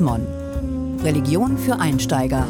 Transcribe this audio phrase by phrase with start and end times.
[0.00, 0.24] Mon.
[1.02, 2.46] Religion für Einsteiger.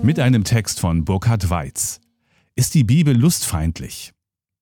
[0.00, 2.00] Mit einem Text von Burkhard Weiz.
[2.54, 4.12] Ist die Bibel lustfeindlich?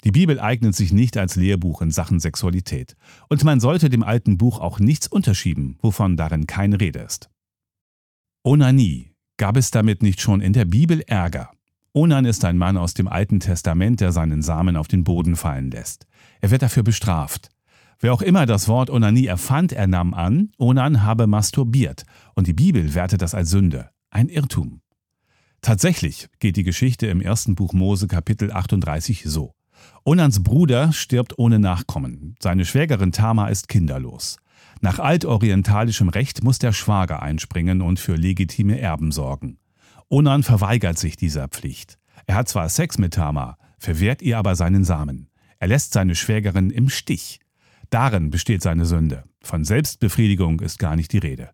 [0.05, 2.97] Die Bibel eignet sich nicht als Lehrbuch in Sachen Sexualität.
[3.29, 7.29] Und man sollte dem alten Buch auch nichts unterschieben, wovon darin keine Rede ist.
[8.43, 9.13] Onanie.
[9.37, 11.51] Gab es damit nicht schon in der Bibel Ärger?
[11.93, 15.71] Onan ist ein Mann aus dem Alten Testament, der seinen Samen auf den Boden fallen
[15.71, 16.07] lässt.
[16.41, 17.51] Er wird dafür bestraft.
[18.03, 22.03] Wer auch immer das Wort Onanie erfand, er nahm an, Onan habe masturbiert,
[22.35, 24.81] und die Bibel wertet das als Sünde, ein Irrtum.
[25.61, 29.55] Tatsächlich geht die Geschichte im ersten Buch Mose Kapitel 38 so.
[30.05, 34.39] Onans Bruder stirbt ohne Nachkommen, seine Schwägerin Tama ist kinderlos.
[34.81, 39.59] Nach altorientalischem Recht muss der Schwager einspringen und für legitime Erben sorgen.
[40.09, 41.99] Onan verweigert sich dieser Pflicht.
[42.27, 45.29] Er hat zwar Sex mit Tama, verwehrt ihr aber seinen Samen.
[45.61, 47.39] Er lässt seine Schwägerin im Stich.
[47.93, 49.25] Darin besteht seine Sünde.
[49.43, 51.51] Von Selbstbefriedigung ist gar nicht die Rede.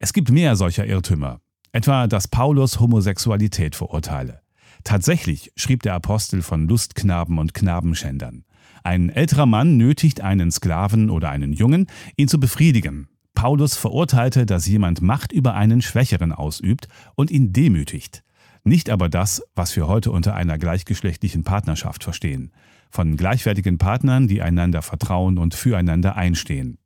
[0.00, 1.40] Es gibt mehr solcher Irrtümer,
[1.70, 4.40] etwa dass Paulus Homosexualität verurteile.
[4.82, 8.44] Tatsächlich schrieb der Apostel von Lustknaben und Knabenschändern.
[8.82, 14.66] Ein älterer Mann nötigt einen Sklaven oder einen Jungen, ihn zu befriedigen, Paulus verurteilte, dass
[14.66, 18.24] jemand Macht über einen Schwächeren ausübt und ihn demütigt.
[18.64, 22.50] Nicht aber das, was wir heute unter einer gleichgeschlechtlichen Partnerschaft verstehen.
[22.90, 26.78] Von gleichwertigen Partnern, die einander vertrauen und füreinander einstehen.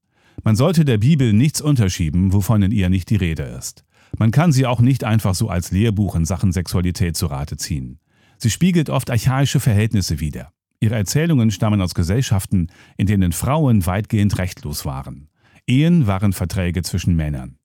[0.42, 3.84] Man sollte der Bibel nichts unterschieben, wovon in ihr nicht die Rede ist.
[4.18, 8.00] Man kann sie auch nicht einfach so als Lehrbuch in Sachen Sexualität zu Rate ziehen.
[8.38, 10.52] Sie spiegelt oft archaische Verhältnisse wider.
[10.80, 15.28] Ihre Erzählungen stammen aus Gesellschaften, in denen Frauen weitgehend rechtlos waren.
[15.66, 17.58] Ehen waren Verträge zwischen Männern.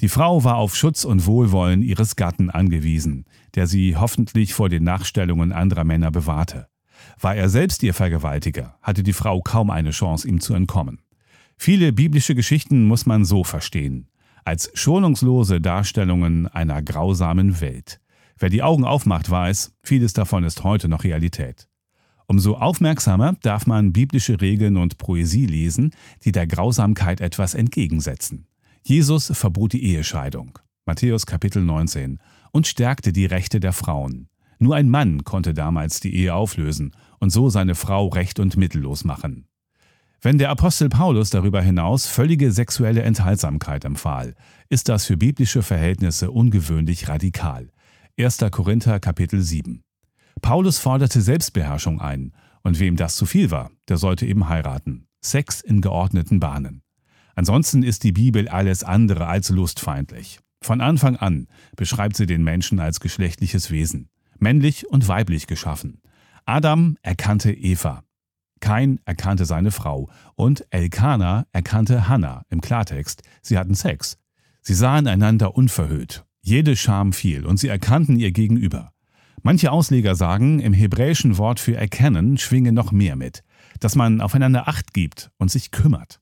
[0.00, 4.84] Die Frau war auf Schutz und Wohlwollen ihres Gatten angewiesen, der sie hoffentlich vor den
[4.84, 6.68] Nachstellungen anderer Männer bewahrte.
[7.20, 11.00] War er selbst ihr Vergewaltiger, hatte die Frau kaum eine Chance, ihm zu entkommen.
[11.56, 14.08] Viele biblische Geschichten muss man so verstehen,
[14.44, 18.00] als schonungslose Darstellungen einer grausamen Welt.
[18.38, 21.68] Wer die Augen aufmacht, weiß, vieles davon ist heute noch Realität.
[22.26, 25.92] Umso aufmerksamer darf man biblische Regeln und Poesie lesen,
[26.24, 28.46] die der Grausamkeit etwas entgegensetzen.
[28.88, 32.20] Jesus verbot die Ehescheidung, Matthäus Kapitel 19,
[32.52, 34.28] und stärkte die Rechte der Frauen.
[34.60, 39.02] Nur ein Mann konnte damals die Ehe auflösen und so seine Frau recht und mittellos
[39.02, 39.48] machen.
[40.20, 44.36] Wenn der Apostel Paulus darüber hinaus völlige sexuelle Enthaltsamkeit empfahl,
[44.68, 47.72] ist das für biblische Verhältnisse ungewöhnlich radikal.
[48.16, 48.38] 1.
[48.52, 49.82] Korinther Kapitel 7.
[50.42, 55.08] Paulus forderte Selbstbeherrschung ein, und wem das zu viel war, der sollte eben heiraten.
[55.20, 56.82] Sex in geordneten Bahnen.
[57.36, 60.40] Ansonsten ist die Bibel alles andere als lustfeindlich.
[60.60, 64.08] Von Anfang an beschreibt sie den Menschen als geschlechtliches Wesen,
[64.38, 66.00] männlich und weiblich geschaffen.
[66.44, 68.02] Adam erkannte Eva,
[68.60, 74.18] Kain erkannte seine Frau und Elkanah erkannte Hannah im Klartext, sie hatten Sex.
[74.62, 78.92] Sie sahen einander unverhüllt, jede Scham fiel und sie erkannten ihr Gegenüber.
[79.42, 83.44] Manche Ausleger sagen, im hebräischen Wort für erkennen schwinge noch mehr mit,
[83.78, 86.20] dass man aufeinander Acht gibt und sich kümmert.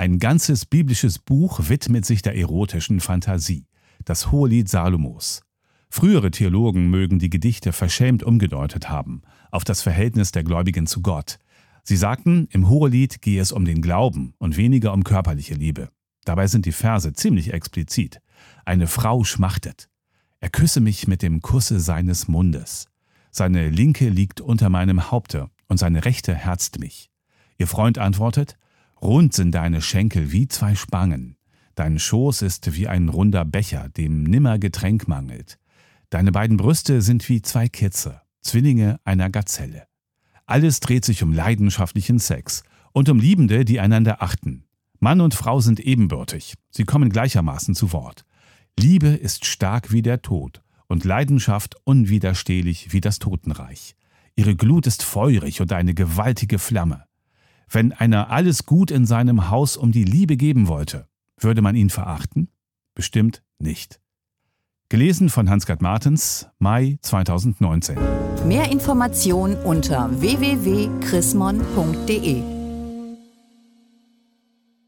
[0.00, 3.66] Ein ganzes biblisches Buch widmet sich der erotischen Fantasie,
[4.06, 5.42] das Hohelied Salomos.
[5.90, 11.38] Frühere Theologen mögen die Gedichte verschämt umgedeutet haben, auf das Verhältnis der Gläubigen zu Gott.
[11.82, 15.90] Sie sagten, im Hohelied gehe es um den Glauben und weniger um körperliche Liebe.
[16.24, 18.22] Dabei sind die Verse ziemlich explizit.
[18.64, 19.90] Eine Frau schmachtet.
[20.38, 22.86] Er küsse mich mit dem Kusse seines Mundes.
[23.30, 27.10] Seine linke liegt unter meinem Haupte und seine rechte herzt mich.
[27.58, 28.56] Ihr Freund antwortet,
[29.02, 31.36] Rund sind deine Schenkel wie zwei Spangen.
[31.74, 35.58] Dein Schoß ist wie ein runder Becher, dem nimmer Getränk mangelt.
[36.10, 39.86] Deine beiden Brüste sind wie zwei Kitze, Zwillinge einer Gazelle.
[40.44, 42.62] Alles dreht sich um leidenschaftlichen Sex
[42.92, 44.64] und um Liebende, die einander achten.
[44.98, 48.26] Mann und Frau sind ebenbürtig, sie kommen gleichermaßen zu Wort.
[48.78, 53.94] Liebe ist stark wie der Tod und Leidenschaft unwiderstehlich wie das Totenreich.
[54.34, 57.04] Ihre Glut ist feurig und eine gewaltige Flamme.
[57.70, 61.06] Wenn einer alles Gut in seinem Haus um die Liebe geben wollte,
[61.38, 62.48] würde man ihn verachten?
[62.94, 64.00] Bestimmt nicht.
[64.88, 67.96] Gelesen von Hans-Gerd Martens, Mai 2019.
[68.44, 72.59] Mehr Informationen unter www.chrismon.de